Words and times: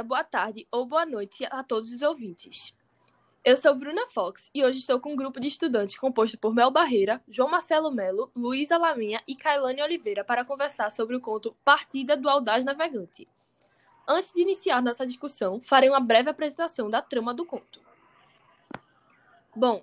Dia, 0.00 0.02
boa 0.02 0.24
tarde 0.24 0.66
ou 0.72 0.86
boa 0.86 1.04
noite 1.04 1.44
a 1.50 1.62
todos 1.62 1.92
os 1.92 2.00
ouvintes. 2.00 2.74
Eu 3.44 3.54
sou 3.54 3.74
Bruna 3.74 4.06
Fox 4.06 4.50
e 4.54 4.64
hoje 4.64 4.78
estou 4.78 4.98
com 4.98 5.12
um 5.12 5.16
grupo 5.16 5.38
de 5.38 5.46
estudantes 5.46 5.98
composto 5.98 6.38
por 6.38 6.54
Mel 6.54 6.70
Barreira, 6.70 7.22
João 7.28 7.50
Marcelo 7.50 7.90
Melo, 7.90 8.30
Luísa 8.34 8.78
Laminha 8.78 9.22
e 9.28 9.36
Kailane 9.36 9.82
Oliveira 9.82 10.24
para 10.24 10.42
conversar 10.42 10.90
sobre 10.90 11.16
o 11.16 11.20
conto 11.20 11.54
Partida 11.62 12.16
do 12.16 12.30
Audaz 12.30 12.64
Navegante. 12.64 13.28
Antes 14.08 14.32
de 14.32 14.40
iniciar 14.40 14.80
nossa 14.80 15.06
discussão, 15.06 15.60
farei 15.60 15.90
uma 15.90 16.00
breve 16.00 16.30
apresentação 16.30 16.88
da 16.88 17.02
trama 17.02 17.34
do 17.34 17.44
conto. 17.44 17.82
Bom, 19.54 19.82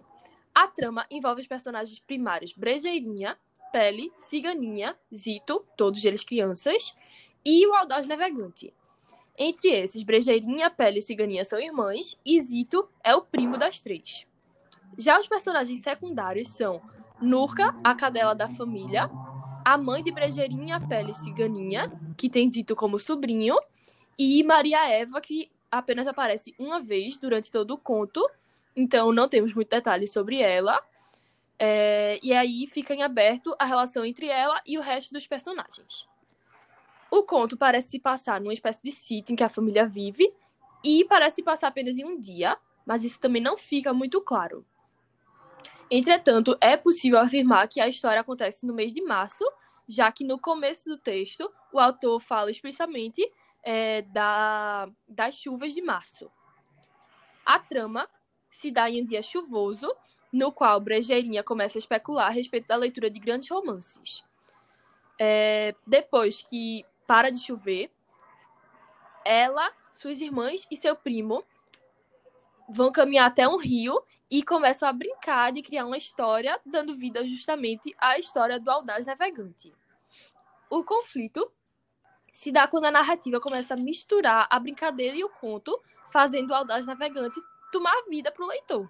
a 0.56 0.68
trama 0.68 1.06
envolve 1.12 1.42
os 1.42 1.48
personagens 1.48 2.00
primários 2.00 2.54
Brejeirinha, 2.54 3.38
Pele, 3.72 4.12
Ciganinha, 4.18 4.98
Zito, 5.16 5.64
todos 5.78 6.04
eles 6.04 6.24
crianças, 6.24 6.98
e 7.46 7.68
o 7.68 7.76
Audaz 7.76 8.08
Navegante. 8.08 8.74
Entre 9.38 9.70
esses, 9.70 10.02
Brejeirinha, 10.02 10.70
Pele 10.70 11.00
e 11.00 11.02
Ciganinha 11.02 11.46
são 11.46 11.60
irmãs, 11.60 12.20
e 12.26 12.40
Zito 12.42 12.90
é 13.04 13.16
o 13.16 13.22
primo 13.22 13.58
das 13.58 13.80
três. 13.80 14.26
Já 14.98 15.20
os 15.20 15.28
personagens 15.28 15.80
secundários 15.82 16.48
são 16.48 16.82
Nurka, 17.22 17.76
a 17.84 17.94
cadela 17.94 18.34
da 18.34 18.50
família, 18.50 19.10
a 19.64 19.78
mãe 19.78 20.04
de 20.04 20.12
Brejeirinha, 20.12 20.82
Pele 20.88 21.12
e 21.12 21.16
Ciganinha, 21.16 21.92
que 22.18 22.30
tem 22.30 22.50
Zito 22.50 22.76
como 22.76 22.98
sobrinho, 22.98 23.56
e 24.18 24.42
Maria 24.44 24.90
Eva, 24.90 25.22
que 25.22 25.50
apenas 25.72 26.08
aparece 26.08 26.56
uma 26.58 26.80
vez 26.80 27.18
durante 27.18 27.52
todo 27.52 27.76
o 27.76 27.78
conto, 27.78 28.28
então 28.76 29.12
não 29.12 29.30
temos 29.30 29.54
muitos 29.54 29.70
detalhes 29.70 30.12
sobre 30.12 30.42
ela. 30.42 30.82
É, 31.60 32.20
e 32.24 32.34
aí 32.34 32.66
fica 32.68 32.94
em 32.94 33.04
aberto 33.04 33.56
a 33.60 33.66
relação 33.66 34.06
entre 34.06 34.28
ela 34.28 34.62
e 34.66 34.78
o 34.78 34.82
resto 34.82 35.14
dos 35.14 35.28
personagens. 35.28 36.08
O 37.10 37.24
conto 37.24 37.58
parece 37.58 37.90
se 37.92 38.00
passar 38.00 38.42
numa 38.42 38.54
espécie 38.54 38.82
de 38.84 38.92
sítio 38.92 39.34
em 39.34 39.36
que 39.36 39.44
a 39.44 39.50
família 39.50 39.86
vive 39.86 40.34
e 40.84 41.06
parece 41.06 41.42
passar 41.42 41.68
apenas 41.68 41.98
em 41.98 42.06
um 42.06 42.20
dia, 42.20 42.58
mas 42.86 43.04
isso 43.04 43.20
também 43.20 43.42
não 43.42 43.58
fica 43.58 43.94
muito 43.94 44.22
claro. 44.22 44.66
Entretanto, 45.90 46.58
é 46.60 46.76
possível 46.76 47.20
afirmar 47.20 47.68
que 47.68 47.80
a 47.80 47.88
história 47.88 48.20
acontece 48.20 48.66
no 48.66 48.74
mês 48.74 48.94
de 48.94 49.02
março, 49.02 49.44
já 49.88 50.12
que 50.12 50.24
no 50.24 50.38
começo 50.38 50.90
do 50.90 50.98
texto 50.98 51.50
o 51.72 51.80
autor 51.80 52.20
fala 52.20 52.52
explicitamente 52.52 53.22
é, 53.64 54.02
da, 54.02 54.90
das 55.08 55.36
chuvas 55.36 55.74
de 55.74 55.82
março. 55.82 56.30
A 57.46 57.58
trama 57.58 58.10
se 58.52 58.70
dá 58.70 58.90
em 58.90 59.02
um 59.02 59.06
dia 59.06 59.22
chuvoso, 59.22 59.90
no 60.32 60.52
qual 60.52 60.80
Brejeirinha 60.82 61.42
começa 61.44 61.78
a 61.78 61.80
especular 61.80 62.28
a 62.28 62.32
respeito 62.32 62.68
da 62.68 62.76
leitura 62.76 63.10
de 63.10 63.20
grandes 63.20 63.50
romances. 63.50 64.26
É, 65.20 65.74
depois 65.86 66.42
que 66.42 66.86
para 67.08 67.32
de 67.32 67.40
chover, 67.40 67.90
ela, 69.26 69.72
suas 69.92 70.22
irmãs 70.22 70.68
e 70.70 70.78
seu 70.78 70.96
primo 70.96 71.44
vão 72.70 72.92
caminhar 72.92 73.28
até 73.28 73.48
um 73.48 73.58
rio 73.58 74.04
e 74.30 74.44
começam 74.44 74.88
a 74.88 74.94
brincar 74.94 75.52
de 75.54 75.62
criar 75.62 75.86
uma 75.86 75.98
história, 75.98 76.60
dando 76.66 76.98
vida 76.98 77.26
justamente 77.26 77.96
à 77.98 78.20
história 78.20 78.60
do 78.60 78.70
Audaz 78.70 79.06
Navegante. 79.06 79.74
O 80.70 80.84
conflito 80.84 81.50
se 82.34 82.52
dá 82.52 82.68
quando 82.68 82.86
a 82.86 82.92
narrativa 82.92 83.40
começa 83.40 83.74
a 83.74 83.78
misturar 83.78 84.48
a 84.50 84.60
brincadeira 84.60 85.16
e 85.16 85.24
o 85.24 85.30
conto, 85.30 85.82
fazendo 86.12 86.52
o 86.52 86.54
Audaz 86.54 86.86
Navegante 86.86 87.42
tomar 87.72 88.04
vida 88.10 88.32
para 88.32 88.44
o 88.44 88.48
leitor. 88.48 88.90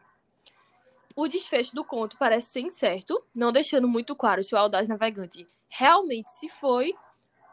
O 1.16 1.28
desfecho 1.28 1.74
do 1.76 1.86
conto 1.86 2.18
parece 2.18 2.48
ser 2.48 2.60
incerto, 2.62 3.24
não 3.34 3.52
deixando 3.52 3.88
muito 3.88 4.16
claro 4.16 4.44
se 4.44 4.54
o 4.54 4.58
Audaz 4.58 4.88
Navegante 4.88 5.48
realmente 5.70 6.30
se 6.32 6.50
foi 6.50 6.94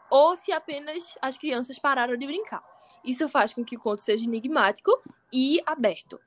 ou 0.09 0.35
se 0.35 0.51
apenas 0.51 1.15
as 1.21 1.37
crianças 1.37 1.79
pararam 1.79 2.17
de 2.17 2.25
brincar. 2.25 2.63
Isso 3.03 3.29
faz 3.29 3.53
com 3.53 3.63
que 3.63 3.75
o 3.75 3.79
conto 3.79 4.01
seja 4.01 4.23
enigmático 4.23 4.91
e 5.31 5.61
aberto. 5.65 6.19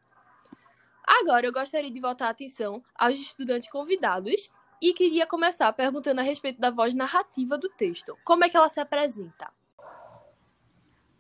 Agora 1.07 1.47
eu 1.47 1.53
gostaria 1.53 1.91
de 1.91 2.01
voltar 2.01 2.27
a 2.27 2.31
atenção 2.31 2.83
aos 2.95 3.19
estudantes 3.19 3.71
convidados 3.71 4.53
e 4.81 4.93
queria 4.93 5.27
começar 5.27 5.73
perguntando 5.73 6.21
a 6.21 6.25
respeito 6.25 6.61
da 6.61 6.71
voz 6.71 6.95
narrativa 6.95 7.59
do 7.59 7.69
texto. 7.71 8.17
Como 8.25 8.45
é 8.45 8.49
que 8.49 8.57
ela 8.57 8.69
se 8.69 8.79
apresenta? 8.79 9.51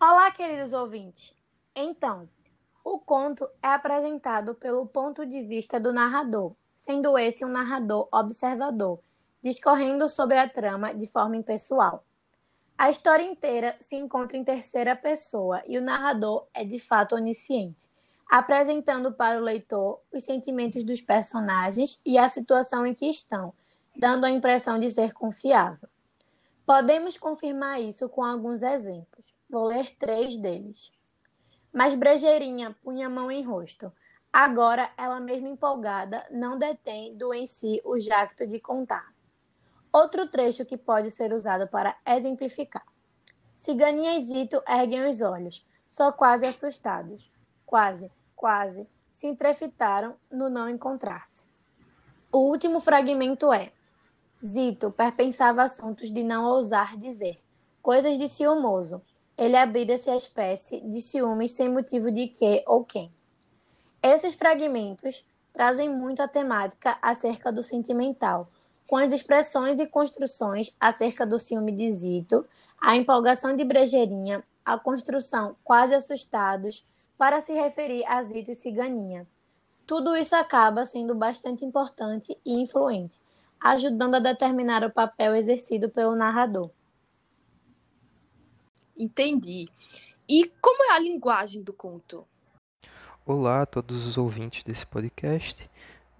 Olá, 0.00 0.30
queridos 0.30 0.72
ouvintes. 0.72 1.34
Então, 1.74 2.28
o 2.84 3.00
conto 3.00 3.48
é 3.62 3.68
apresentado 3.68 4.54
pelo 4.54 4.86
ponto 4.86 5.26
de 5.26 5.42
vista 5.42 5.80
do 5.80 5.92
narrador, 5.92 6.54
sendo 6.74 7.18
esse 7.18 7.44
um 7.44 7.48
narrador 7.48 8.08
observador, 8.12 9.00
discorrendo 9.42 10.08
sobre 10.08 10.38
a 10.38 10.48
trama 10.48 10.94
de 10.94 11.06
forma 11.06 11.36
impessoal. 11.36 12.04
A 12.78 12.88
história 12.88 13.24
inteira 13.24 13.76
se 13.80 13.96
encontra 13.96 14.36
em 14.36 14.44
terceira 14.44 14.94
pessoa 14.94 15.60
e 15.66 15.76
o 15.76 15.82
narrador 15.82 16.46
é 16.54 16.64
de 16.64 16.78
fato 16.78 17.16
onisciente, 17.16 17.90
apresentando 18.30 19.12
para 19.12 19.40
o 19.40 19.42
leitor 19.42 20.00
os 20.14 20.22
sentimentos 20.22 20.84
dos 20.84 21.00
personagens 21.00 22.00
e 22.06 22.16
a 22.16 22.28
situação 22.28 22.86
em 22.86 22.94
que 22.94 23.06
estão, 23.06 23.52
dando 23.96 24.26
a 24.26 24.30
impressão 24.30 24.78
de 24.78 24.88
ser 24.92 25.12
confiável. 25.12 25.88
Podemos 26.64 27.18
confirmar 27.18 27.82
isso 27.82 28.08
com 28.08 28.22
alguns 28.22 28.62
exemplos. 28.62 29.34
Vou 29.50 29.64
ler 29.64 29.96
três 29.96 30.36
deles. 30.36 30.92
Mas 31.72 31.96
Brejeirinha 31.96 32.76
punha 32.84 33.08
a 33.08 33.10
mão 33.10 33.28
em 33.28 33.42
rosto. 33.42 33.92
Agora, 34.32 34.88
ela 34.96 35.18
mesma 35.18 35.48
empolgada, 35.48 36.24
não 36.30 36.56
detém 36.56 37.16
do 37.16 37.34
em 37.34 37.44
si 37.44 37.80
o 37.84 37.98
jacto 37.98 38.46
de 38.46 38.60
contar. 38.60 39.17
Outro 39.92 40.28
trecho 40.28 40.64
que 40.64 40.76
pode 40.76 41.10
ser 41.10 41.32
usado 41.32 41.66
para 41.66 41.96
exemplificar. 42.06 42.84
Ciganinha 43.54 44.18
e 44.18 44.22
Zito 44.22 44.62
erguem 44.68 45.08
os 45.08 45.20
olhos, 45.20 45.66
só 45.86 46.12
quase 46.12 46.46
assustados. 46.46 47.32
Quase, 47.66 48.10
quase, 48.34 48.86
se 49.10 49.26
entrefitaram 49.26 50.14
no 50.30 50.48
não 50.48 50.68
encontrar-se. 50.68 51.46
O 52.30 52.50
último 52.50 52.80
fragmento 52.80 53.52
é: 53.52 53.72
Zito 54.44 54.90
perpensava 54.90 55.62
assuntos 55.62 56.10
de 56.10 56.22
não 56.22 56.44
ousar 56.44 56.96
dizer, 56.96 57.42
coisas 57.82 58.16
de 58.16 58.28
ciúmoso. 58.28 59.02
Ele 59.36 59.56
abrira-se 59.56 60.10
a 60.10 60.16
espécie 60.16 60.80
de 60.80 61.00
ciúmes 61.00 61.52
sem 61.52 61.68
motivo 61.68 62.10
de 62.10 62.28
que 62.28 62.62
ou 62.66 62.84
quem. 62.84 63.12
Esses 64.02 64.34
fragmentos 64.34 65.24
trazem 65.52 65.88
muito 65.88 66.22
a 66.22 66.28
temática 66.28 66.98
acerca 67.02 67.52
do 67.52 67.62
sentimental, 67.62 68.48
com 68.88 68.96
as 68.96 69.12
expressões 69.12 69.78
e 69.78 69.86
construções 69.86 70.74
acerca 70.80 71.26
do 71.26 71.38
ciúme 71.38 71.72
de 71.72 71.90
Zito, 71.92 72.46
a 72.80 72.96
empolgação 72.96 73.54
de 73.54 73.62
Brejeirinha, 73.62 74.42
a 74.64 74.78
construção 74.78 75.54
quase 75.62 75.94
assustados 75.94 76.86
para 77.18 77.38
se 77.42 77.52
referir 77.52 78.02
a 78.06 78.22
Zito 78.22 78.50
e 78.50 78.54
Ciganinha. 78.54 79.28
Tudo 79.86 80.16
isso 80.16 80.34
acaba 80.34 80.86
sendo 80.86 81.14
bastante 81.14 81.66
importante 81.66 82.34
e 82.46 82.62
influente, 82.62 83.20
ajudando 83.60 84.14
a 84.14 84.20
determinar 84.20 84.82
o 84.82 84.90
papel 84.90 85.36
exercido 85.36 85.90
pelo 85.90 86.16
narrador. 86.16 86.70
Entendi. 88.96 89.68
E 90.26 90.50
como 90.62 90.90
é 90.90 90.96
a 90.96 90.98
linguagem 90.98 91.62
do 91.62 91.74
conto? 91.74 92.26
Olá 93.26 93.62
a 93.62 93.66
todos 93.66 94.06
os 94.06 94.16
ouvintes 94.16 94.64
desse 94.64 94.86
podcast. 94.86 95.68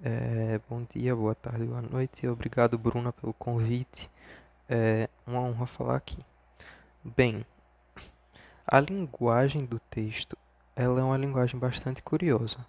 É, 0.00 0.60
bom 0.70 0.86
dia, 0.88 1.14
boa 1.16 1.34
tarde, 1.34 1.66
boa 1.66 1.82
noite. 1.82 2.28
Obrigado, 2.28 2.78
Bruna, 2.78 3.12
pelo 3.12 3.34
convite. 3.34 4.08
É 4.68 5.08
uma 5.26 5.40
honra 5.40 5.66
falar 5.66 5.96
aqui. 5.96 6.24
Bem, 7.02 7.44
a 8.64 8.78
linguagem 8.78 9.64
do 9.64 9.80
texto 9.90 10.38
ela 10.76 11.00
é 11.00 11.02
uma 11.02 11.16
linguagem 11.16 11.58
bastante 11.58 12.00
curiosa, 12.00 12.64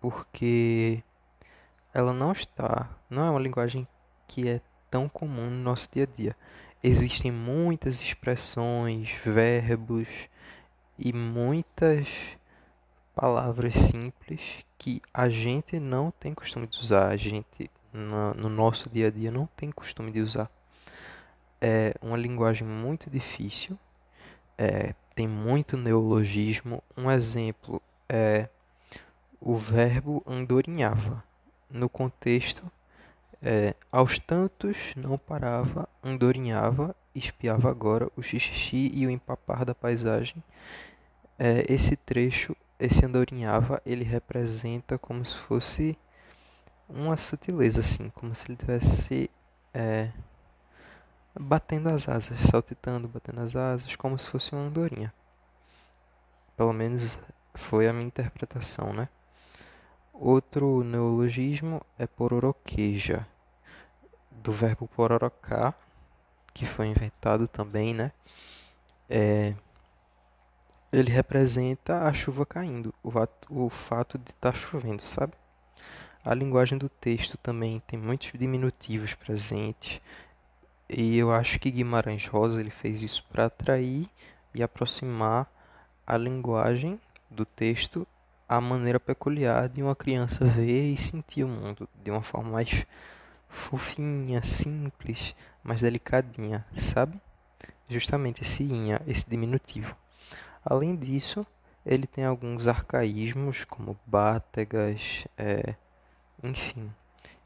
porque 0.00 1.04
ela 1.94 2.12
não 2.12 2.32
está, 2.32 2.90
não 3.08 3.24
é 3.24 3.30
uma 3.30 3.40
linguagem 3.40 3.86
que 4.26 4.48
é 4.48 4.60
tão 4.90 5.08
comum 5.08 5.48
no 5.48 5.62
nosso 5.62 5.88
dia 5.92 6.02
a 6.02 6.16
dia. 6.16 6.36
Existem 6.82 7.30
muitas 7.30 8.02
expressões, 8.02 9.12
verbos 9.24 10.08
e 10.98 11.12
muitas 11.12 12.08
palavras 13.14 13.74
simples 13.74 14.65
que 14.78 15.00
a 15.12 15.28
gente 15.28 15.78
não 15.80 16.10
tem 16.10 16.34
costume 16.34 16.66
de 16.66 16.78
usar, 16.78 17.08
a 17.08 17.16
gente 17.16 17.70
no, 17.92 18.34
no 18.34 18.48
nosso 18.48 18.88
dia 18.90 19.08
a 19.08 19.10
dia 19.10 19.30
não 19.30 19.46
tem 19.56 19.70
costume 19.70 20.12
de 20.12 20.20
usar. 20.20 20.50
É 21.60 21.94
uma 22.02 22.16
linguagem 22.16 22.66
muito 22.66 23.08
difícil, 23.08 23.78
é, 24.58 24.94
tem 25.14 25.26
muito 25.26 25.76
neologismo. 25.76 26.82
Um 26.96 27.10
exemplo 27.10 27.80
é 28.08 28.48
o 29.40 29.56
verbo 29.56 30.22
andorinhava. 30.26 31.24
No 31.70 31.88
contexto, 31.88 32.70
é, 33.42 33.74
aos 33.90 34.18
tantos 34.18 34.92
não 34.96 35.18
parava, 35.18 35.88
andorinhava, 36.02 36.94
espiava 37.14 37.70
agora 37.70 38.10
o 38.16 38.22
xixi 38.22 38.90
e 38.94 39.06
o 39.06 39.10
empapar 39.10 39.64
da 39.64 39.74
paisagem. 39.74 40.42
É, 41.38 41.64
esse 41.68 41.96
trecho 41.96 42.56
esse 42.78 43.04
andorinhava 43.04 43.80
ele 43.84 44.04
representa 44.04 44.98
como 44.98 45.24
se 45.24 45.36
fosse 45.38 45.98
uma 46.88 47.16
sutileza 47.16 47.80
assim, 47.80 48.10
como 48.10 48.34
se 48.34 48.46
ele 48.46 48.56
tivesse 48.56 49.30
é, 49.74 50.10
batendo 51.38 51.88
as 51.88 52.08
asas, 52.08 52.40
saltitando, 52.40 53.08
batendo 53.08 53.40
as 53.40 53.56
asas, 53.56 53.94
como 53.96 54.18
se 54.18 54.26
fosse 54.26 54.52
uma 54.52 54.62
andorinha. 54.66 55.12
pelo 56.56 56.72
menos 56.72 57.18
foi 57.54 57.88
a 57.88 57.92
minha 57.92 58.06
interpretação, 58.06 58.92
né? 58.92 59.08
Outro 60.12 60.82
neologismo 60.82 61.82
é 61.98 62.06
pororoqueja, 62.06 63.26
do 64.30 64.52
verbo 64.52 64.88
pororocar, 64.88 65.74
que 66.54 66.64
foi 66.64 66.86
inventado 66.86 67.46
também, 67.46 67.92
né? 67.94 68.12
É, 69.08 69.54
ele 70.92 71.10
representa 71.10 72.04
a 72.04 72.12
chuva 72.12 72.46
caindo, 72.46 72.94
o 73.02 73.10
o 73.50 73.68
fato 73.68 74.18
de 74.18 74.30
estar 74.30 74.52
tá 74.52 74.58
chovendo, 74.58 75.02
sabe? 75.02 75.32
A 76.24 76.34
linguagem 76.34 76.78
do 76.78 76.88
texto 76.88 77.36
também 77.38 77.80
tem 77.86 77.98
muitos 77.98 78.32
diminutivos 78.38 79.14
presentes, 79.14 80.00
e 80.88 81.16
eu 81.16 81.32
acho 81.32 81.58
que 81.58 81.70
Guimarães 81.70 82.26
Rosa 82.26 82.60
ele 82.60 82.70
fez 82.70 83.02
isso 83.02 83.24
para 83.30 83.46
atrair 83.46 84.08
e 84.54 84.62
aproximar 84.62 85.46
a 86.06 86.16
linguagem 86.16 87.00
do 87.28 87.44
texto 87.44 88.06
à 88.48 88.60
maneira 88.60 89.00
peculiar 89.00 89.68
de 89.68 89.82
uma 89.82 89.96
criança 89.96 90.44
ver 90.44 90.92
e 90.92 90.96
sentir 90.96 91.42
o 91.42 91.48
mundo 91.48 91.88
de 92.02 92.10
uma 92.10 92.22
forma 92.22 92.50
mais 92.50 92.86
fofinha, 93.48 94.42
simples, 94.42 95.34
mais 95.62 95.80
delicadinha, 95.80 96.64
sabe? 96.74 97.20
Justamente 97.88 98.42
esse 98.42 98.62
inha, 98.62 99.00
esse 99.06 99.28
diminutivo. 99.28 99.94
Além 100.68 100.96
disso, 100.96 101.46
ele 101.84 102.08
tem 102.08 102.24
alguns 102.24 102.66
arcaísmos 102.66 103.62
como 103.62 103.96
bátegas, 104.04 105.24
é, 105.38 105.76
enfim, 106.42 106.92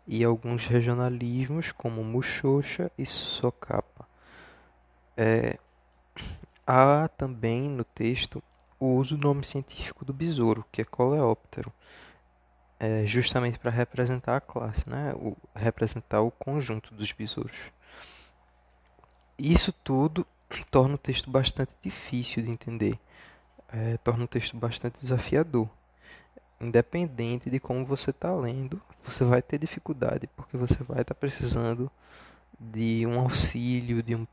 e 0.06 0.24
alguns 0.24 0.66
regionalismos 0.66 1.70
como 1.70 2.02
muxoxa 2.02 2.90
e 2.96 3.04
socapa. 3.04 4.08
É, 5.14 5.58
há 6.66 7.08
também 7.08 7.68
no 7.68 7.84
texto 7.84 8.42
o 8.78 8.86
uso 8.94 9.18
do 9.18 9.28
nome 9.28 9.44
científico 9.44 10.02
do 10.02 10.14
besouro, 10.14 10.64
que 10.72 10.80
é 10.80 10.84
Coleóptero, 10.86 11.70
é 12.78 13.04
justamente 13.04 13.58
para 13.58 13.70
representar 13.70 14.36
a 14.36 14.40
classe, 14.40 14.88
né? 14.88 15.12
o, 15.14 15.36
representar 15.54 16.22
o 16.22 16.30
conjunto 16.30 16.94
dos 16.94 17.12
besouros. 17.12 17.58
Isso 19.38 19.70
tudo 19.70 20.26
torna 20.70 20.94
o 20.94 20.98
texto 20.98 21.30
bastante 21.30 21.74
difícil 21.82 22.42
de 22.42 22.50
entender, 22.50 22.98
é, 23.72 23.96
torna 23.98 24.24
o 24.24 24.28
texto 24.28 24.56
bastante 24.56 25.00
desafiador. 25.00 25.68
Independente 26.60 27.48
de 27.48 27.58
como 27.58 27.84
você 27.86 28.10
está 28.10 28.34
lendo, 28.34 28.80
você 29.04 29.24
vai 29.24 29.40
ter 29.40 29.58
dificuldade, 29.58 30.26
porque 30.36 30.56
você 30.56 30.82
vai 30.84 31.00
estar 31.00 31.14
tá 31.14 31.20
precisando 31.20 31.90
de 32.58 33.06
um 33.06 33.18
auxílio, 33.18 34.02
de 34.02 34.14
um, 34.14 34.26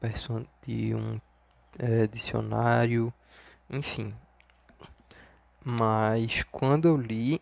de 0.61 0.93
um 0.93 1.21
é, 1.79 2.05
dicionário, 2.07 3.13
enfim, 3.69 4.13
mas 5.69 6.43
quando 6.43 6.87
eu 6.87 6.95
li, 6.95 7.41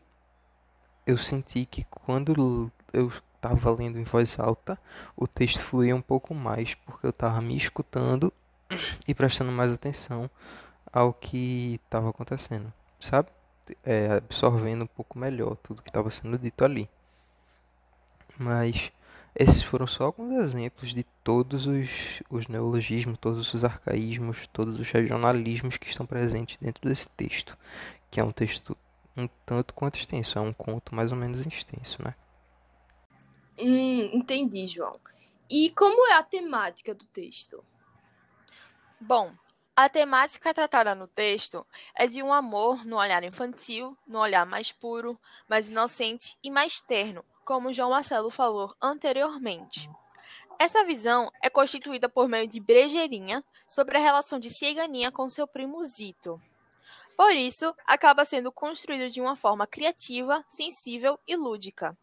eu 1.06 1.16
senti 1.16 1.64
que 1.64 1.84
quando 1.84 2.72
eu 2.92 3.08
estava 3.36 3.70
lendo 3.72 4.00
em 4.00 4.04
voz 4.04 4.40
alta, 4.40 4.80
o 5.16 5.28
texto 5.28 5.62
fluía 5.62 5.96
um 5.96 6.02
pouco 6.02 6.34
mais, 6.34 6.74
porque 6.74 7.06
eu 7.06 7.12
estava 7.12 7.40
me 7.40 7.56
escutando 7.56 8.34
e 9.08 9.14
prestando 9.14 9.52
mais 9.52 9.72
atenção 9.72 10.28
ao 10.96 11.14
que 11.14 11.78
estava 11.84 12.10
acontecendo, 12.10 12.72
sabe? 13.02 13.28
É, 13.84 14.14
absorvendo 14.14 14.86
um 14.86 14.88
pouco 14.88 15.20
melhor 15.20 15.58
tudo 15.58 15.84
que 15.84 15.90
estava 15.90 16.10
sendo 16.10 16.38
dito 16.38 16.64
ali. 16.64 16.90
Mas 18.38 18.94
esses 19.36 19.62
foram 19.62 19.86
só 19.86 20.06
alguns 20.06 20.42
exemplos 20.42 20.94
de 20.94 21.04
todos 21.22 21.68
os, 21.68 22.24
os 22.30 22.48
neologismos, 22.48 23.18
todos 23.18 23.54
os 23.54 23.66
arcaísmos, 23.66 24.48
todos 24.48 24.80
os 24.80 24.90
regionalismos 24.90 25.76
que 25.76 25.90
estão 25.90 26.06
presentes 26.06 26.58
dentro 26.62 26.88
desse 26.88 27.10
texto, 27.10 27.58
que 28.10 28.22
é 28.22 28.24
um 28.24 28.32
texto 28.32 28.78
um 29.18 29.28
tanto 29.46 29.74
quanto 29.74 29.98
extenso, 29.98 30.38
é 30.38 30.42
um 30.42 30.54
conto 30.54 30.96
mais 30.96 31.12
ou 31.12 31.18
menos 31.18 31.46
extenso, 31.46 32.02
né? 32.02 32.16
Hum, 33.58 34.12
entendi, 34.14 34.68
João. 34.68 35.00
E 35.50 35.70
como 35.72 36.08
é 36.08 36.14
a 36.14 36.24
temática 36.24 36.94
do 36.94 37.06
texto? 37.06 37.64
Bom, 39.00 39.34
a 39.78 39.90
temática 39.90 40.54
tratada 40.54 40.96
no 40.96 41.06
texto 41.06 41.68
é 41.94 42.08
de 42.08 42.24
um 42.24 42.32
amor 42.32 42.86
no 42.86 42.96
olhar 42.96 43.26
infantil, 43.26 43.98
no 44.08 44.20
olhar 44.20 44.46
mais 44.46 44.72
puro, 44.72 45.20
mais 45.50 45.70
inocente 45.70 46.38
e 46.42 46.50
mais 46.50 46.80
terno, 46.80 47.26
como 47.44 47.74
João 47.74 47.90
Marcelo 47.90 48.32
falou 48.32 48.74
anteriormente. 48.82 49.90
Essa 50.58 50.86
visão 50.86 51.30
é 51.42 51.50
constituída 51.50 52.08
por 52.08 52.30
meio 52.30 52.48
de 52.48 52.62
brejeirinha 52.62 53.44
sobre 53.68 53.98
a 53.98 54.02
relação 54.02 54.40
de 54.40 54.50
Ciganinha 54.50 55.12
com 55.12 55.30
seu 55.30 55.46
primo 55.46 55.84
Zito. 55.84 56.40
Por 57.18 57.34
isso, 57.34 57.76
acaba 57.86 58.24
sendo 58.24 58.54
construído 58.54 59.12
de 59.12 59.20
uma 59.20 59.36
forma 59.36 59.68
criativa, 59.68 60.46
sensível 60.50 61.20
e 61.28 61.36
lúdica. 61.36 61.98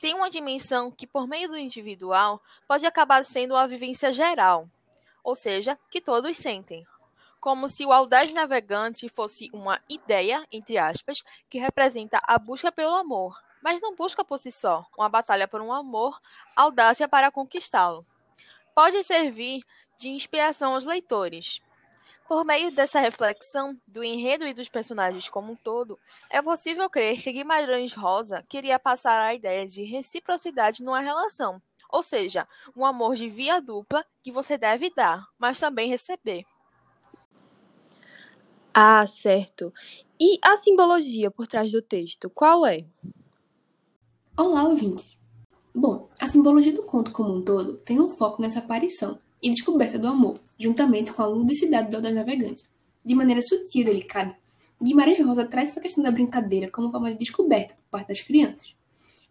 Tem 0.00 0.12
uma 0.12 0.28
dimensão 0.28 0.90
que, 0.90 1.06
por 1.06 1.28
meio 1.28 1.48
do 1.48 1.56
individual, 1.56 2.42
pode 2.66 2.84
acabar 2.84 3.24
sendo 3.24 3.54
a 3.54 3.66
vivência 3.66 4.12
geral, 4.12 4.68
ou 5.22 5.36
seja, 5.36 5.78
que 5.88 6.00
todos 6.00 6.36
sentem. 6.36 6.84
Como 7.40 7.68
se 7.68 7.84
o 7.84 7.92
audaz 7.92 8.32
navegante 8.32 9.08
fosse 9.08 9.50
uma 9.52 9.80
ideia, 9.88 10.44
entre 10.50 10.78
aspas, 10.78 11.22
que 11.48 11.58
representa 11.58 12.20
a 12.22 12.38
busca 12.38 12.72
pelo 12.72 12.94
amor, 12.94 13.40
mas 13.62 13.80
não 13.80 13.94
busca 13.94 14.24
por 14.24 14.38
si 14.38 14.50
só, 14.50 14.84
uma 14.96 15.08
batalha 15.08 15.46
por 15.46 15.60
um 15.60 15.72
amor, 15.72 16.20
audácia 16.54 17.08
para 17.08 17.30
conquistá-lo. 17.30 18.06
Pode 18.74 19.02
servir 19.04 19.62
de 19.98 20.08
inspiração 20.08 20.74
aos 20.74 20.84
leitores, 20.84 21.60
por 22.28 22.44
meio 22.44 22.72
dessa 22.72 22.98
reflexão 22.98 23.80
do 23.86 24.02
enredo 24.02 24.44
e 24.46 24.52
dos 24.52 24.68
personagens 24.68 25.28
como 25.28 25.52
um 25.52 25.56
todo, 25.56 25.96
é 26.28 26.42
possível 26.42 26.90
crer 26.90 27.22
que 27.22 27.30
Guimarães 27.30 27.94
Rosa 27.94 28.44
queria 28.48 28.80
passar 28.80 29.20
a 29.20 29.34
ideia 29.34 29.64
de 29.64 29.84
reciprocidade 29.84 30.82
numa 30.82 30.98
relação, 30.98 31.62
ou 31.88 32.02
seja, 32.02 32.48
um 32.76 32.84
amor 32.84 33.14
de 33.14 33.28
via 33.28 33.60
dupla 33.60 34.04
que 34.24 34.32
você 34.32 34.58
deve 34.58 34.90
dar, 34.90 35.24
mas 35.38 35.60
também 35.60 35.88
receber. 35.88 36.44
Ah, 38.78 39.06
certo. 39.06 39.72
E 40.20 40.38
a 40.42 40.54
simbologia 40.54 41.30
por 41.30 41.46
trás 41.46 41.72
do 41.72 41.80
texto, 41.80 42.28
qual 42.28 42.66
é? 42.66 42.84
Olá, 44.36 44.64
ouvinte. 44.64 45.18
Bom, 45.74 46.10
a 46.20 46.28
simbologia 46.28 46.74
do 46.74 46.82
conto 46.82 47.10
como 47.10 47.34
um 47.34 47.40
todo 47.40 47.78
tem 47.78 47.98
um 47.98 48.10
foco 48.10 48.42
nessa 48.42 48.58
aparição 48.58 49.18
e 49.42 49.48
descoberta 49.48 49.98
do 49.98 50.06
amor, 50.06 50.38
juntamente 50.60 51.10
com 51.10 51.22
a 51.22 51.26
ludicidade 51.26 51.90
do 51.90 52.02
navegante. 52.02 52.64
De 53.02 53.14
maneira 53.14 53.40
sutil 53.40 53.80
e 53.80 53.84
delicada, 53.84 54.36
Guimarães 54.78 55.24
Rosa 55.24 55.46
traz 55.46 55.70
essa 55.70 55.80
questão 55.80 56.04
da 56.04 56.10
brincadeira 56.10 56.70
como 56.70 56.90
forma 56.90 57.10
de 57.10 57.18
descoberta 57.18 57.72
por 57.76 57.84
parte 57.92 58.08
das 58.08 58.20
crianças. 58.20 58.76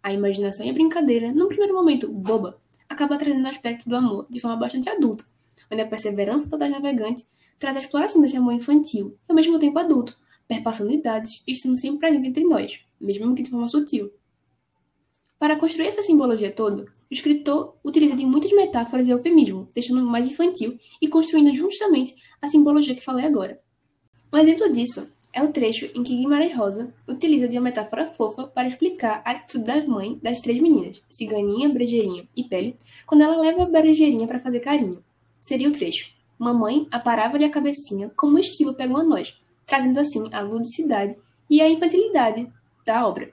A 0.02 0.12
imaginação 0.12 0.66
e 0.66 0.72
a 0.72 0.74
brincadeira, 0.74 1.32
num 1.32 1.50
primeiro 1.50 1.76
momento 1.76 2.12
boba, 2.12 2.60
acaba 2.90 3.16
trazendo 3.16 3.46
o 3.46 3.50
aspecto 3.50 3.88
do 3.88 3.96
amor 3.96 4.26
de 4.28 4.40
forma 4.40 4.58
bastante 4.58 4.90
adulta, 4.90 5.24
onde 5.72 5.84
a 5.84 5.88
perseverança 5.88 6.48
do 6.48 6.58
navegante 6.58 7.24
traz 7.60 7.78
a 7.78 7.80
exploração 7.80 8.22
desse 8.22 8.38
amor 8.38 8.54
infantil 8.54 9.18
e 9.28 9.32
ao 9.32 9.36
mesmo 9.36 9.60
tempo 9.60 9.80
adulto, 9.80 10.18
perpassando 10.48 10.92
idades 10.92 11.42
e 11.48 11.54
estando 11.54 11.78
sempre 11.78 12.00
presente 12.00 12.30
entre 12.30 12.44
nós, 12.44 12.80
mesmo 13.00 13.34
que 13.36 13.44
de 13.44 13.50
forma 13.50 13.68
sutil. 13.68 14.12
Para 15.38 15.58
construir 15.58 15.88
essa 15.88 16.04
simbologia 16.04 16.52
toda, 16.52 16.84
o 16.84 17.14
escritor 17.14 17.76
utiliza 17.84 18.16
de 18.16 18.26
muitas 18.26 18.52
metáforas 18.52 19.08
e 19.08 19.12
eufemismo, 19.12 19.68
deixando 19.76 20.06
mais 20.06 20.26
infantil 20.26 20.80
e 21.02 21.08
construindo 21.08 21.54
justamente 21.54 22.16
a 22.42 22.48
simbologia 22.48 22.96
que 22.96 23.04
falei 23.04 23.26
agora. 23.26 23.60
Um 24.32 24.38
exemplo 24.38 24.72
disso 24.72 25.14
é 25.36 25.44
o 25.44 25.52
trecho 25.52 25.86
em 25.94 26.02
que 26.02 26.16
Guimarães 26.16 26.56
Rosa 26.56 26.94
utiliza 27.06 27.48
de 27.48 27.58
uma 27.58 27.66
metáfora 27.66 28.12
fofa 28.14 28.48
para 28.48 28.70
explicar 28.70 29.22
a 29.26 29.32
atitude 29.32 29.66
da 29.66 29.86
mãe 29.86 30.18
das 30.24 30.40
três 30.40 30.60
meninas, 30.62 31.04
Ciganinha, 31.10 31.68
Brejeirinha 31.68 32.26
e 32.36 32.46
Pele, 32.46 32.78
quando 33.06 33.22
ela 33.22 33.38
leva 33.38 33.64
a 33.64 33.66
Brejeirinha 33.66 34.28
para 34.28 34.40
fazer 34.40 34.62
carinho. 34.62 35.04
Seria 35.42 35.68
o 35.68 35.74
trecho: 35.74 36.15
Mamãe 36.38 36.88
aparava-lhe 36.92 37.46
a 37.46 37.52
cabecinha 37.52 38.12
como 38.16 38.36
um 38.36 38.40
esquilo 38.40 38.76
pega 38.76 38.94
uma 38.94 39.04
noz, 39.04 39.40
trazendo 39.66 40.00
assim 40.00 40.34
a 40.34 40.42
ludicidade 40.42 41.18
e 41.50 41.62
a 41.62 41.70
infantilidade 41.70 42.52
da 42.86 43.08
obra. 43.08 43.32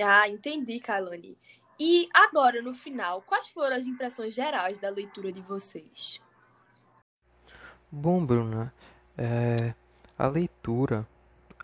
Ah, 0.00 0.28
entendi, 0.28 0.78
Kalani. 0.78 1.36
E 1.78 2.08
agora, 2.12 2.62
no 2.62 2.74
final, 2.74 3.22
quais 3.22 3.48
foram 3.48 3.76
as 3.76 3.86
impressões 3.86 4.34
gerais 4.34 4.78
da 4.78 4.88
leitura 4.88 5.32
de 5.32 5.40
vocês? 5.42 6.20
Bom, 7.90 8.24
Bruna, 8.24 8.72
é, 9.16 9.74
a 10.18 10.26
leitura, 10.26 11.06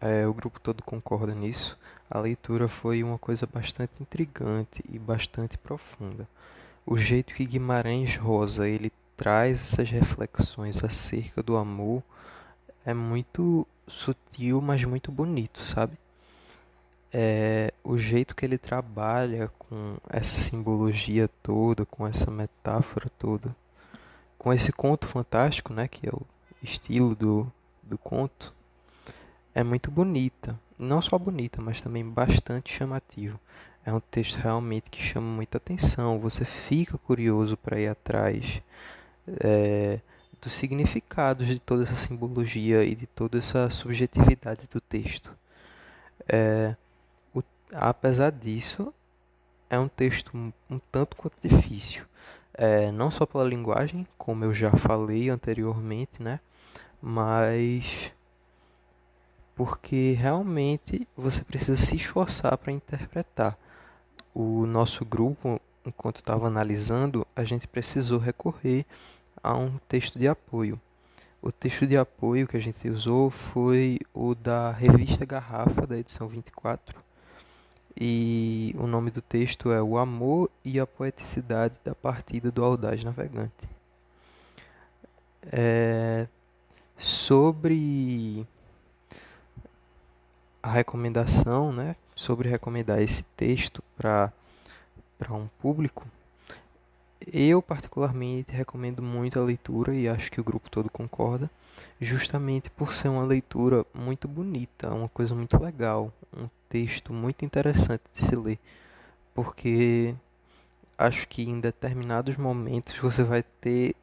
é, 0.00 0.26
o 0.26 0.35
grupo 0.35 0.61
todo 0.61 0.83
concorda 0.83 1.35
nisso, 1.35 1.78
a 2.11 2.19
leitura 2.19 2.69
foi 2.69 3.02
uma 3.02 3.19
coisa 3.19 3.47
bastante 3.47 4.02
intrigante 4.02 4.85
e 4.88 4.99
bastante 4.99 5.57
profunda. 5.57 6.28
O 6.85 6.97
jeito 6.99 7.35
que 7.35 7.47
Guimarães 7.47 8.16
Rosa 8.16 8.69
ele 8.69 8.92
traz 9.23 9.61
essas 9.61 9.88
reflexões 9.91 10.83
acerca 10.83 11.43
do 11.43 11.57
amor 11.57 12.02
é 12.85 12.93
muito 12.93 13.67
sutil, 13.87 14.61
mas 14.61 14.85
muito 14.85 15.12
bonito, 15.12 15.62
sabe? 15.62 15.97
é, 17.12 17.73
o 17.85 17.99
jeito 17.99 18.35
que 18.35 18.45
ele 18.45 18.57
trabalha 18.57 19.50
com 19.59 19.97
essa 20.09 20.35
simbologia 20.35 21.29
toda, 21.43 21.85
com 21.85 22.07
essa 22.07 22.31
metáfora 22.31 23.11
toda, 23.19 23.55
com 24.38 24.52
esse 24.52 24.73
conto 24.73 25.07
fantástico, 25.07 25.75
né, 25.75 25.87
que 25.87 26.09
é 26.09 26.11
o 26.11 26.23
estilo 26.62 27.14
do, 27.14 27.52
do 27.83 27.99
conto 27.99 28.52
é 29.55 29.62
muito 29.62 29.91
bonita. 29.91 30.59
Não 30.79 31.02
só 31.02 31.19
bonita, 31.19 31.61
mas 31.61 31.83
também 31.83 32.05
bastante 32.05 32.73
chamativo. 32.73 33.38
É 33.85 33.93
um 33.93 34.00
texto 34.00 34.37
realmente 34.37 34.91
que 34.91 35.02
chama 35.02 35.26
muita 35.26 35.59
atenção. 35.59 36.19
Você 36.19 36.45
fica 36.45 36.97
curioso 36.99 37.57
para 37.57 37.79
ir 37.79 37.88
atrás 37.88 38.62
é, 39.26 40.00
dos 40.41 40.52
significados 40.52 41.47
de 41.47 41.61
toda 41.61 41.85
essa 41.85 41.95
simbologia 41.95 42.85
e 42.85 42.95
de 42.95 43.07
toda 43.07 43.38
essa 43.38 43.71
subjetividade 43.71 44.69
do 44.71 44.81
texto. 44.81 45.33
É, 46.29 46.75
o, 47.35 47.43
apesar 47.73 48.33
disso, 48.33 48.93
é 49.71 49.79
um 49.79 49.88
texto 49.88 50.37
um, 50.37 50.52
um 50.69 50.79
tanto 50.91 51.17
quanto 51.17 51.37
difícil. 51.43 52.05
É, 52.55 52.93
não 52.93 53.11
só 53.11 53.25
pela 53.25 53.45
linguagem, 53.45 54.07
como 54.19 54.45
eu 54.45 54.52
já 54.52 54.71
falei 54.73 55.31
anteriormente, 55.31 56.23
né? 56.23 56.41
Mas 57.00 58.12
porque 59.55 60.12
realmente 60.12 61.07
você 61.17 61.45
precisa 61.45 61.76
se 61.76 61.97
esforçar 61.97 62.57
para 62.59 62.73
interpretar. 62.73 63.57
O 64.35 64.67
nosso 64.67 65.05
grupo, 65.05 65.61
enquanto 65.84 66.16
estava 66.16 66.46
analisando, 66.46 67.26
a 67.34 67.44
gente 67.44 67.66
precisou 67.66 68.18
recorrer 68.18 68.84
a 69.42 69.54
um 69.56 69.78
texto 69.88 70.18
de 70.18 70.28
apoio. 70.28 70.80
O 71.40 71.50
texto 71.50 71.86
de 71.86 71.96
apoio 71.96 72.46
que 72.46 72.56
a 72.56 72.60
gente 72.60 72.88
usou 72.88 73.28
foi 73.30 73.98
o 74.14 74.34
da 74.34 74.70
revista 74.70 75.24
Garrafa, 75.24 75.86
da 75.86 75.98
edição 75.98 76.28
24. 76.28 76.96
E 77.98 78.74
o 78.78 78.86
nome 78.86 79.10
do 79.10 79.20
texto 79.20 79.70
é 79.70 79.82
O 79.82 79.98
Amor 79.98 80.50
e 80.64 80.80
a 80.80 80.86
Poeticidade 80.86 81.74
da 81.84 81.94
Partida 81.94 82.50
do 82.50 82.64
Audaz 82.64 83.02
Navegante. 83.02 83.68
É, 85.50 86.28
sobre 86.96 88.46
a 90.62 90.70
recomendação, 90.70 91.72
né, 91.72 91.96
sobre 92.14 92.48
recomendar 92.48 93.02
esse 93.02 93.24
texto 93.36 93.82
para 93.96 94.32
um 95.31 95.49
público, 95.61 96.07
eu, 97.31 97.62
particularmente, 97.62 98.52
recomendo 98.52 99.02
muito 99.02 99.38
a 99.38 99.45
leitura 99.45 99.95
e 99.95 100.09
acho 100.09 100.31
que 100.31 100.41
o 100.41 100.45
grupo 100.45 100.71
todo 100.71 100.91
concorda, 100.91 101.50
justamente 102.00 102.71
por 102.71 102.93
ser 102.93 103.09
uma 103.09 103.25
leitura 103.25 103.87
muito 103.95 104.26
bonita, 104.26 104.93
uma 104.93 105.09
coisa 105.09 105.35
muito 105.35 105.62
legal, 105.62 106.12
um 106.37 106.49
texto 106.69 107.12
muito 107.12 107.45
interessante 107.45 108.02
de 108.14 108.25
se 108.25 108.35
ler, 108.35 108.59
porque 109.35 110.14
acho 110.99 111.29
que 111.29 111.43
em 111.43 111.61
determinados 111.61 112.37
momentos 112.37 112.99
você 112.99 113.23
vai 113.23 113.43
ter 113.61 113.95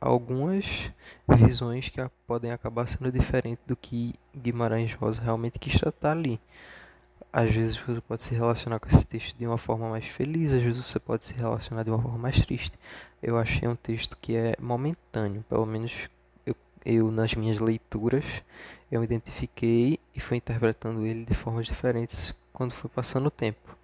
algumas 0.00 0.90
visões 1.28 1.88
que 1.88 2.00
podem 2.26 2.50
acabar 2.50 2.88
sendo 2.88 3.12
diferentes 3.12 3.62
do 3.66 3.76
que 3.76 4.14
Guimarães 4.36 4.92
Rosa 4.94 5.20
realmente 5.20 5.58
quis 5.58 5.78
tratar 5.78 6.12
ali. 6.12 6.40
Às 7.32 7.50
vezes 7.50 7.76
você 7.78 8.00
pode 8.00 8.22
se 8.22 8.34
relacionar 8.34 8.78
com 8.78 8.88
esse 8.88 9.06
texto 9.06 9.36
de 9.38 9.46
uma 9.46 9.56
forma 9.56 9.88
mais 9.88 10.06
feliz, 10.06 10.52
às 10.52 10.62
vezes 10.62 10.84
você 10.84 10.98
pode 11.00 11.24
se 11.24 11.32
relacionar 11.32 11.82
de 11.82 11.90
uma 11.90 12.00
forma 12.00 12.18
mais 12.18 12.44
triste. 12.44 12.78
Eu 13.22 13.38
achei 13.38 13.66
um 13.66 13.74
texto 13.74 14.18
que 14.20 14.36
é 14.36 14.54
momentâneo, 14.60 15.42
pelo 15.48 15.64
menos 15.64 16.10
eu, 16.44 16.54
eu 16.84 17.10
nas 17.10 17.34
minhas 17.34 17.58
leituras, 17.58 18.24
eu 18.90 19.02
identifiquei 19.02 19.98
e 20.14 20.20
fui 20.20 20.36
interpretando 20.36 21.06
ele 21.06 21.24
de 21.24 21.34
formas 21.34 21.66
diferentes 21.66 22.34
quando 22.52 22.72
foi 22.74 22.90
passando 22.90 23.26
o 23.26 23.30
tempo. 23.30 23.76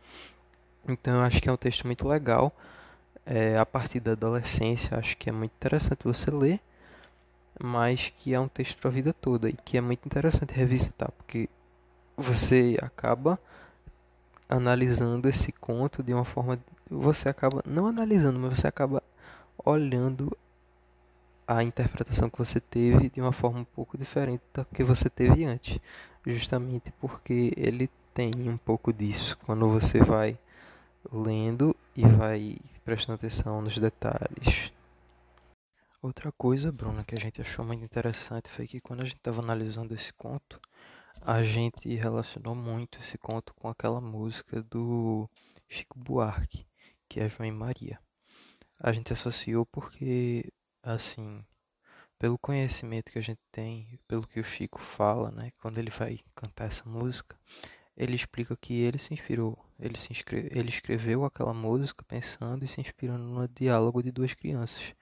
Então 0.86 1.14
eu 1.14 1.22
acho 1.22 1.40
que 1.40 1.48
é 1.48 1.52
um 1.52 1.56
texto 1.56 1.86
muito 1.86 2.06
legal. 2.06 2.52
É, 3.24 3.58
a 3.58 3.64
partir 3.66 4.00
da 4.00 4.12
adolescência, 4.12 4.98
acho 4.98 5.16
que 5.16 5.28
é 5.28 5.32
muito 5.32 5.52
interessante 5.52 6.04
você 6.04 6.30
ler, 6.30 6.60
mas 7.62 8.12
que 8.18 8.34
é 8.34 8.40
um 8.40 8.48
texto 8.48 8.76
para 8.78 8.88
a 8.90 8.92
vida 8.92 9.12
toda 9.12 9.48
e 9.48 9.54
que 9.54 9.76
é 9.76 9.80
muito 9.80 10.04
interessante 10.06 10.52
revisitar, 10.52 11.10
porque 11.12 11.48
você 12.18 12.76
acaba 12.82 13.38
analisando 14.48 15.28
esse 15.28 15.52
conto 15.52 16.02
de 16.02 16.12
uma 16.12 16.24
forma 16.24 16.58
você 16.90 17.28
acaba 17.28 17.62
não 17.66 17.86
analisando, 17.86 18.38
mas 18.38 18.58
você 18.58 18.66
acaba 18.66 19.02
olhando 19.64 20.36
a 21.46 21.62
interpretação 21.62 22.28
que 22.28 22.38
você 22.38 22.60
teve 22.60 23.08
de 23.10 23.20
uma 23.20 23.32
forma 23.32 23.60
um 23.60 23.64
pouco 23.64 23.96
diferente 23.96 24.42
da 24.52 24.64
que 24.64 24.82
você 24.82 25.08
teve 25.08 25.44
antes, 25.44 25.78
justamente 26.26 26.92
porque 27.00 27.52
ele 27.56 27.88
tem 28.12 28.32
um 28.48 28.56
pouco 28.56 28.92
disso 28.92 29.38
quando 29.44 29.68
você 29.68 30.00
vai 30.00 30.38
lendo 31.12 31.76
e 31.94 32.06
vai 32.06 32.58
prestando 32.84 33.16
atenção 33.16 33.62
nos 33.62 33.78
detalhes. 33.78 34.72
Outra 36.00 36.30
coisa, 36.32 36.70
Bruna, 36.70 37.04
que 37.04 37.14
a 37.14 37.18
gente 37.18 37.40
achou 37.40 37.64
muito 37.64 37.84
interessante 37.84 38.50
foi 38.50 38.66
que 38.66 38.80
quando 38.80 39.00
a 39.00 39.04
gente 39.04 39.16
estava 39.16 39.42
analisando 39.42 39.94
esse 39.94 40.12
conto, 40.12 40.60
a 41.22 41.42
gente 41.42 41.94
relacionou 41.94 42.54
muito 42.54 42.98
esse 43.00 43.18
conto 43.18 43.52
com 43.54 43.68
aquela 43.68 44.00
música 44.00 44.62
do 44.62 45.28
Chico 45.68 45.98
Buarque, 45.98 46.66
que 47.08 47.20
é 47.20 47.28
João 47.28 47.48
e 47.48 47.52
Maria. 47.52 47.98
A 48.78 48.92
gente 48.92 49.12
associou 49.12 49.66
porque, 49.66 50.52
assim, 50.82 51.44
pelo 52.18 52.38
conhecimento 52.38 53.12
que 53.12 53.18
a 53.18 53.22
gente 53.22 53.40
tem, 53.50 53.98
pelo 54.08 54.26
que 54.26 54.40
o 54.40 54.44
Chico 54.44 54.80
fala, 54.80 55.30
né, 55.30 55.52
quando 55.60 55.78
ele 55.78 55.90
vai 55.90 56.18
cantar 56.34 56.66
essa 56.66 56.88
música, 56.88 57.36
ele 57.96 58.14
explica 58.14 58.56
que 58.56 58.74
ele 58.74 58.98
se 58.98 59.12
inspirou, 59.12 59.58
ele, 59.78 59.96
se 59.98 60.12
ele 60.50 60.68
escreveu 60.68 61.24
aquela 61.24 61.52
música 61.52 62.04
pensando 62.06 62.64
e 62.64 62.68
se 62.68 62.80
inspirando 62.80 63.24
no 63.24 63.48
diálogo 63.48 64.02
de 64.02 64.12
duas 64.12 64.34
crianças. 64.34 64.94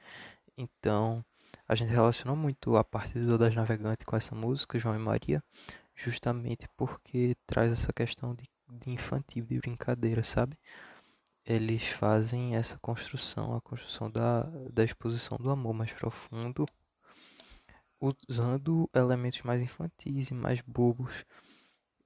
Então, 0.56 1.25
a 1.68 1.75
gente 1.75 1.90
relacionou 1.90 2.37
muito 2.37 2.76
a 2.76 2.85
parte 2.85 3.18
do 3.18 3.37
Das 3.37 3.54
Navegante 3.54 4.04
com 4.04 4.16
essa 4.16 4.35
música, 4.35 4.78
João 4.78 4.94
e 4.94 4.99
Maria, 4.99 5.42
justamente 5.96 6.68
porque 6.76 7.34
traz 7.46 7.72
essa 7.72 7.92
questão 7.92 8.34
de, 8.34 8.44
de 8.68 8.90
infantil, 8.90 9.46
de 9.46 9.58
brincadeira, 9.58 10.22
sabe? 10.22 10.58
Eles 11.44 11.88
fazem 11.88 12.54
essa 12.54 12.78
construção, 12.78 13.56
a 13.56 13.60
construção 13.60 14.10
da, 14.10 14.42
da 14.72 14.84
exposição 14.84 15.38
do 15.38 15.50
amor 15.50 15.72
mais 15.72 15.92
profundo, 15.92 16.66
usando 18.28 18.90
elementos 18.94 19.40
mais 19.42 19.62
infantis 19.62 20.30
e 20.30 20.34
mais 20.34 20.60
bobos. 20.60 21.24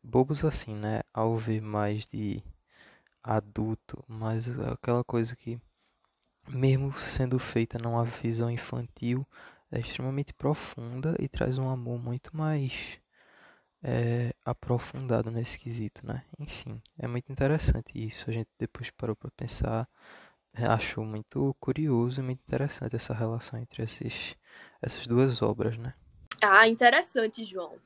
Bobos 0.02 0.44
assim, 0.44 0.74
né? 0.74 1.00
Ao 1.12 1.36
ver 1.36 1.60
mais 1.60 2.06
de 2.06 2.42
adulto, 3.22 4.04
mas 4.06 4.48
aquela 4.60 5.02
coisa 5.02 5.34
que, 5.34 5.60
mesmo 6.48 6.92
sendo 6.98 7.38
feita 7.38 7.78
numa 7.78 8.04
visão 8.04 8.50
infantil, 8.50 9.26
é 9.70 9.80
extremamente 9.80 10.32
profunda 10.32 11.16
e 11.18 11.28
traz 11.28 11.58
um 11.58 11.68
amor 11.68 11.98
muito 11.98 12.36
mais 12.36 12.99
é, 13.82 14.32
aprofundado 14.44 15.30
nesse 15.30 15.58
quesito, 15.58 16.06
né? 16.06 16.24
Enfim, 16.38 16.80
é 16.98 17.06
muito 17.06 17.30
interessante 17.30 17.92
isso. 17.94 18.28
A 18.28 18.32
gente 18.32 18.48
depois 18.58 18.90
parou 18.90 19.16
para 19.16 19.30
pensar, 19.30 19.88
é, 20.54 20.64
achou 20.66 21.04
muito 21.04 21.54
curioso 21.58 22.20
e 22.20 22.24
muito 22.24 22.40
interessante 22.46 22.96
essa 22.96 23.14
relação 23.14 23.58
entre 23.58 23.82
esses, 23.82 24.36
essas 24.82 25.06
duas 25.06 25.40
obras, 25.42 25.78
né? 25.78 25.94
Ah, 26.42 26.66
interessante, 26.68 27.44
João. 27.44 27.76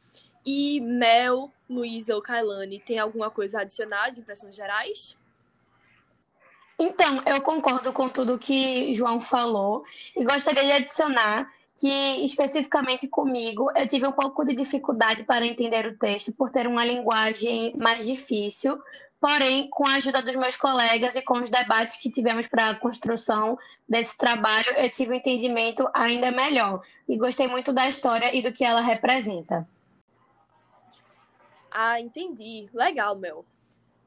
E 0.45 0.81
Mel, 0.81 1.51
Luísa 1.69 2.15
ou 2.15 2.23
Kailane, 2.23 2.81
tem 2.81 2.99
alguma 2.99 3.31
coisa 3.31 3.59
a 3.59 3.63
adicionar 3.63 4.09
às 4.09 4.19
impressões 4.19 4.55
gerais? 4.55 5.17
Então, 6.79 7.23
eu 7.25 7.41
concordo 7.41 7.93
com 7.93 8.09
tudo 8.09 8.39
que 8.39 8.93
João 8.95 9.21
falou 9.21 9.85
e 10.17 10.25
gostaria 10.25 10.65
de 10.65 10.73
adicionar 10.73 11.53
que 11.76 12.25
especificamente 12.25 13.09
comigo 13.09 13.71
eu 13.75 13.87
tive 13.88 14.07
um 14.07 14.12
pouco 14.12 14.45
de 14.45 14.54
dificuldade 14.54 15.25
para 15.25 15.45
entender 15.45 15.87
o 15.87 15.99
texto 15.99 16.33
por 16.33 16.50
ter 16.50 16.66
uma 16.66 16.85
linguagem 16.85 17.75
mais 17.76 18.07
difícil, 18.07 18.81
porém 19.21 19.69
com 19.71 19.87
a 19.87 19.95
ajuda 19.95 20.23
dos 20.23 20.37
meus 20.37 20.57
colegas 20.57 21.16
e 21.16 21.23
com 21.23 21.43
os 21.43 21.50
debates 21.50 21.97
que 21.97 22.11
tivemos 22.11 22.47
para 22.47 22.71
a 22.71 22.75
construção 22.75 23.59
desse 23.88 24.16
trabalho, 24.16 24.71
eu 24.76 24.88
tive 24.90 25.12
um 25.12 25.16
entendimento 25.16 25.88
ainda 25.93 26.31
melhor 26.31 26.83
e 27.09 27.16
gostei 27.16 27.49
muito 27.49 27.73
da 27.73 27.88
história 27.88 28.35
e 28.35 28.40
do 28.40 28.52
que 28.52 28.64
ela 28.64 28.81
representa. 28.81 29.66
Ah, 31.71 32.00
entendi. 32.00 32.69
Legal, 32.73 33.16
Mel. 33.16 33.45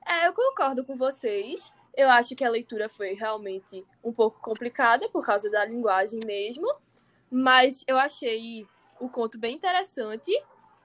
É, 0.08 0.28
eu 0.28 0.34
concordo 0.34 0.86
com 0.86 0.96
vocês. 0.96 1.74
Eu 1.94 2.10
acho 2.10 2.34
que 2.34 2.46
a 2.46 2.50
leitura 2.50 2.88
foi 2.88 3.14
realmente 3.14 3.84
um 4.02 4.14
pouco 4.14 4.40
complicada 4.40 5.10
por 5.10 5.26
causa 5.26 5.50
da 5.50 5.66
linguagem 5.66 6.22
mesmo. 6.26 6.66
Mas 7.30 7.84
eu 7.88 7.98
achei 7.98 8.66
o 9.00 9.10
conto 9.10 9.38
bem 9.38 9.56
interessante 9.56 10.32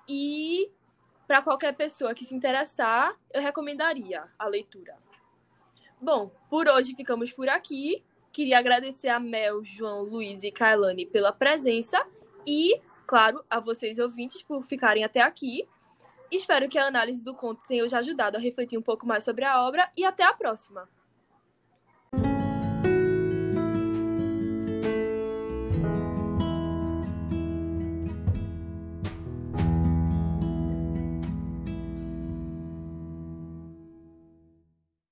e 0.09 0.71
para 1.27 1.41
qualquer 1.43 1.75
pessoa 1.75 2.15
que 2.15 2.25
se 2.25 2.35
interessar, 2.35 3.17
eu 3.33 3.41
recomendaria 3.41 4.25
a 4.39 4.47
leitura. 4.47 4.97
Bom, 6.01 6.31
por 6.51 6.69
hoje 6.69 6.95
ficamos 6.95 7.33
por 7.33 7.49
aqui. 7.49 8.03
Queria 8.33 8.59
agradecer 8.59 9.09
a 9.09 9.21
Mel, 9.21 9.65
João, 9.65 10.03
Luiz 10.03 10.43
e 10.43 10.51
Kailane 10.51 11.07
pela 11.07 11.33
presença 11.33 12.05
e, 12.47 12.81
claro, 13.07 13.45
a 13.49 13.61
vocês 13.61 13.99
ouvintes 13.99 14.43
por 14.43 14.65
ficarem 14.65 15.05
até 15.05 15.21
aqui. 15.21 15.69
Espero 16.31 16.69
que 16.69 16.79
a 16.79 16.87
análise 16.87 17.23
do 17.23 17.35
conto 17.35 17.63
tenha 17.69 17.87
já 17.87 17.99
ajudado 17.99 18.37
a 18.37 18.41
refletir 18.41 18.79
um 18.79 18.83
pouco 18.83 19.07
mais 19.07 19.23
sobre 19.25 19.45
a 19.45 19.63
obra 19.63 19.91
e 19.97 20.05
até 20.05 20.25
a 20.25 20.33
próxima! 20.33 20.89